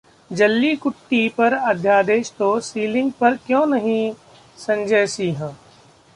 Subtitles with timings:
[0.31, 4.13] जल्लीकुट्टी पर अध्यादेश तो सीलिंग पर क्यों नहीं:
[4.57, 5.43] संजय सिंह